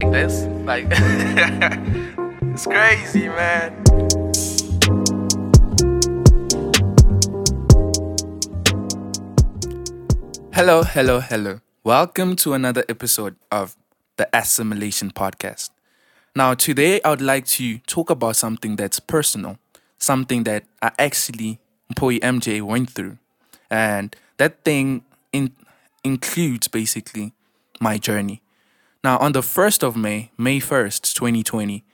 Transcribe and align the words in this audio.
like 0.00 0.12
this. 0.12 0.44
Like 0.64 0.86
it's 2.52 2.66
crazy, 2.66 3.28
man. 3.28 3.72
Hello, 10.52 10.84
hello, 10.84 11.18
hello. 11.18 11.60
Welcome 11.82 12.36
to 12.36 12.54
another 12.54 12.84
episode 12.88 13.34
of 13.50 13.76
the 14.18 14.28
Assimilation 14.32 15.10
Podcast. 15.10 15.70
Now, 16.36 16.54
today 16.54 17.00
I 17.04 17.10
would 17.10 17.20
like 17.20 17.46
to 17.46 17.78
talk 17.78 18.08
about 18.10 18.36
something 18.36 18.76
that's 18.76 19.00
personal, 19.00 19.58
something 19.98 20.44
that 20.44 20.62
I 20.80 20.92
actually, 21.00 21.58
Mpoyi 21.92 22.20
MJ, 22.20 22.62
went 22.62 22.90
through. 22.90 23.18
And 23.68 24.14
that 24.36 24.62
thing 24.64 25.02
in, 25.32 25.50
includes 26.04 26.68
basically 26.68 27.32
my 27.80 27.98
journey. 27.98 28.42
Now, 29.04 29.16
on 29.18 29.30
the 29.30 29.42
1st 29.42 29.84
of 29.84 29.96
May, 29.96 30.30
May 30.36 30.58
1st, 30.58 31.14
2020, 31.14 31.84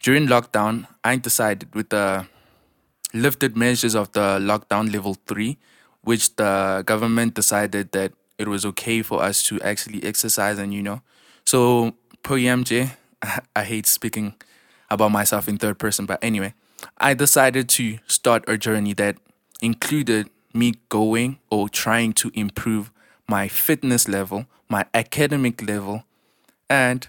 during 0.00 0.26
lockdown, 0.26 0.86
I 1.02 1.16
decided 1.16 1.74
with 1.74 1.88
the 1.88 2.26
lifted 3.14 3.56
measures 3.56 3.94
of 3.94 4.12
the 4.12 4.38
lockdown 4.38 4.92
level 4.92 5.16
3, 5.26 5.56
which 6.02 6.36
the 6.36 6.82
government 6.84 7.32
decided 7.32 7.92
that 7.92 8.12
it 8.36 8.48
was 8.48 8.66
okay 8.66 9.00
for 9.00 9.22
us 9.22 9.42
to 9.44 9.60
actually 9.62 10.04
exercise 10.04 10.58
and, 10.58 10.74
you 10.74 10.82
know. 10.82 11.00
So, 11.46 11.94
per 12.22 12.36
MJ, 12.36 12.96
I 13.56 13.64
hate 13.64 13.86
speaking 13.86 14.34
about 14.90 15.10
myself 15.10 15.48
in 15.48 15.56
third 15.56 15.78
person, 15.78 16.04
but 16.04 16.22
anyway, 16.22 16.52
I 16.98 17.14
decided 17.14 17.70
to 17.70 17.98
start 18.06 18.44
a 18.46 18.58
journey 18.58 18.92
that 18.94 19.16
included 19.62 20.28
me 20.52 20.74
going 20.90 21.38
or 21.50 21.70
trying 21.70 22.12
to 22.12 22.30
improve 22.34 22.92
my 23.26 23.48
fitness 23.48 24.06
level, 24.06 24.44
my 24.68 24.84
academic 24.92 25.66
level, 25.66 26.04
and 26.72 27.06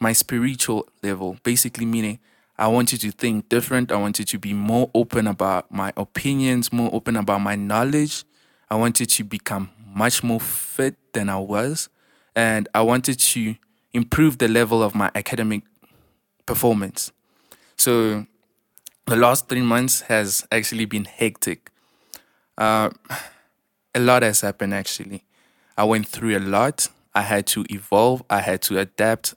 my 0.00 0.14
spiritual 0.14 0.88
level. 1.02 1.36
Basically, 1.42 1.84
meaning 1.84 2.18
I 2.56 2.66
wanted 2.68 3.02
to 3.02 3.10
think 3.12 3.50
different. 3.50 3.92
I 3.92 3.96
wanted 3.96 4.26
to 4.28 4.38
be 4.38 4.54
more 4.54 4.90
open 4.94 5.26
about 5.26 5.70
my 5.70 5.92
opinions, 5.98 6.72
more 6.72 6.88
open 6.94 7.14
about 7.16 7.42
my 7.42 7.56
knowledge. 7.56 8.24
I 8.70 8.76
wanted 8.76 9.10
to 9.10 9.24
become 9.24 9.68
much 9.86 10.22
more 10.22 10.40
fit 10.40 10.96
than 11.12 11.28
I 11.28 11.36
was. 11.36 11.90
And 12.34 12.70
I 12.74 12.80
wanted 12.80 13.18
to 13.18 13.54
improve 13.92 14.38
the 14.38 14.48
level 14.48 14.82
of 14.82 14.94
my 14.94 15.10
academic 15.14 15.62
performance. 16.46 17.12
So 17.76 18.24
the 19.04 19.16
last 19.16 19.50
three 19.50 19.60
months 19.60 20.02
has 20.02 20.46
actually 20.50 20.86
been 20.86 21.04
hectic. 21.04 21.70
Uh, 22.56 22.88
a 23.94 24.00
lot 24.00 24.22
has 24.22 24.40
happened 24.40 24.72
actually. 24.72 25.24
I 25.76 25.84
went 25.84 26.06
through 26.06 26.38
a 26.38 26.40
lot. 26.40 26.88
I 27.14 27.22
had 27.22 27.46
to 27.48 27.64
evolve, 27.70 28.22
I 28.30 28.40
had 28.40 28.62
to 28.62 28.78
adapt, 28.78 29.34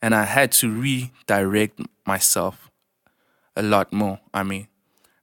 and 0.00 0.14
I 0.14 0.24
had 0.24 0.52
to 0.52 0.70
redirect 0.70 1.80
myself 2.06 2.70
a 3.56 3.62
lot 3.62 3.92
more. 3.92 4.20
I 4.32 4.42
mean, 4.42 4.68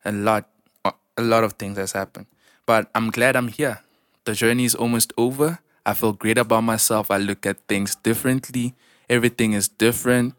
a 0.04 0.12
lot, 0.12 0.50
a 0.84 1.22
lot 1.22 1.44
of 1.44 1.54
things 1.54 1.78
has 1.78 1.94
happened. 1.94 2.26
But 2.66 2.90
I'm 2.96 3.09
glad 3.09 3.36
I'm 3.36 3.48
here. 3.48 3.80
The 4.26 4.34
journey 4.34 4.66
is 4.66 4.76
almost 4.76 5.14
over. 5.18 5.59
I 5.86 5.94
feel 5.94 6.14
great 6.14 6.38
about 6.38 6.62
myself. 6.64 7.12
I 7.12 7.18
look 7.18 7.46
at 7.46 7.58
things 7.68 7.96
differently. 7.96 8.74
Everything 9.09 9.54
is 9.54 9.68
different. 9.68 10.34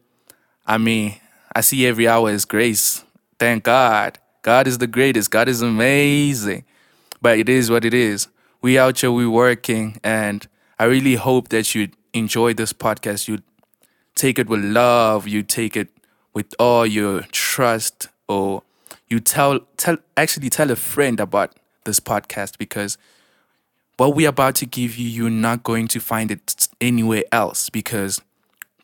I 0.65 0.77
mean, 0.77 1.15
I 1.55 1.61
see 1.61 1.85
every 1.85 2.07
hour 2.07 2.29
as 2.29 2.45
grace. 2.45 3.03
Thank 3.39 3.63
God. 3.63 4.17
God 4.41 4.67
is 4.67 4.79
the 4.79 4.87
greatest. 4.87 5.31
God 5.31 5.47
is 5.47 5.61
amazing. 5.61 6.65
But 7.21 7.39
it 7.39 7.49
is 7.49 7.69
what 7.69 7.85
it 7.85 7.93
is. 7.93 8.27
We 8.61 8.77
out 8.77 8.99
here, 8.99 9.11
we 9.11 9.27
working, 9.27 9.99
and 10.03 10.47
I 10.77 10.85
really 10.85 11.15
hope 11.15 11.49
that 11.49 11.73
you 11.73 11.89
enjoy 12.13 12.53
this 12.53 12.73
podcast. 12.73 13.27
You 13.27 13.39
take 14.13 14.37
it 14.39 14.47
with 14.47 14.63
love. 14.63 15.27
You 15.27 15.43
take 15.43 15.77
it 15.77 15.89
with 16.33 16.53
all 16.59 16.85
your 16.85 17.21
trust, 17.31 18.09
or 18.27 18.63
you 19.07 19.19
tell 19.19 19.59
tell 19.77 19.97
actually 20.17 20.49
tell 20.49 20.71
a 20.71 20.75
friend 20.75 21.19
about 21.19 21.55
this 21.85 21.99
podcast 21.99 22.57
because 22.57 22.97
what 23.97 24.15
we're 24.15 24.27
about 24.27 24.55
to 24.55 24.65
give 24.65 24.97
you, 24.97 25.07
you're 25.07 25.29
not 25.29 25.63
going 25.63 25.87
to 25.87 26.01
find 26.01 26.29
it 26.29 26.67
anywhere 26.81 27.23
else 27.31 27.69
because 27.69 28.19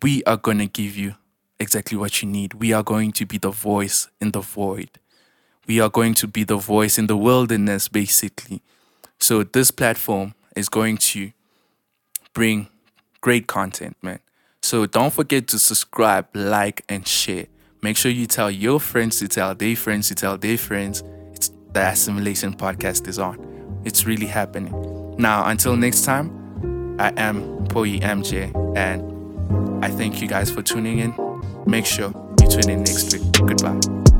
we 0.01 0.24
are 0.24 0.38
going 0.38 0.59
to 0.59 0.68
give 0.68 0.96
you 0.96 1.16
exactly 1.59 1.97
what 1.97 2.22
you 2.22 2.30
need. 2.30 2.53
We 2.53 2.72
are 2.72 2.84
going 2.84 3.12
to 3.13 3.25
be 3.25 3.38
the 3.38 3.51
voice 3.51 4.07
in 4.22 4.31
the 4.31 4.40
void. 4.40 4.91
We 5.68 5.81
are 5.81 5.90
going 5.90 6.13
to 6.16 6.28
be 6.28 6.46
the 6.46 6.56
voice 6.56 6.97
in 6.97 7.07
the 7.07 7.18
wilderness, 7.18 7.90
basically. 7.90 8.62
So, 9.19 9.44
this 9.44 9.69
platform 9.69 10.34
is 10.56 10.69
going 10.69 10.97
to 10.97 11.31
bring 12.34 12.68
great 13.22 13.47
content, 13.47 13.97
man. 14.02 14.19
So, 14.62 14.86
don't 14.86 15.12
forget 15.12 15.47
to 15.50 15.59
subscribe, 15.59 16.28
like, 16.34 16.84
and 16.88 17.08
share. 17.08 17.47
Make 17.81 17.97
sure 17.97 18.12
you 18.12 18.28
tell 18.28 18.52
your 18.52 18.80
friends 18.80 19.18
to 19.19 19.28
tell 19.28 19.56
their 19.56 19.75
friends 19.75 20.08
to 20.09 20.16
tell 20.16 20.38
their 20.38 20.58
friends. 20.58 21.03
It's 21.34 21.52
the 21.74 21.88
Assimilation 21.88 22.53
Podcast 22.56 23.08
is 23.08 23.18
on. 23.18 23.81
It's 23.86 24.06
really 24.06 24.28
happening. 24.28 25.16
Now, 25.18 25.47
until 25.47 25.75
next 25.75 26.06
time, 26.06 26.97
I 27.00 27.12
am 27.18 27.66
Mpoyi 27.66 28.02
MJ, 28.02 28.52
and 28.78 29.84
I 29.84 29.90
thank 29.90 30.22
you 30.22 30.28
guys 30.28 30.52
for 30.52 30.62
tuning 30.62 31.00
in. 31.00 31.16
Make 31.66 31.88
sure 31.88 32.13
you 32.40 32.48
tune 32.48 32.69
in 32.69 32.84
next 32.84 33.13
week. 33.13 33.24
Goodbye. 33.31 34.11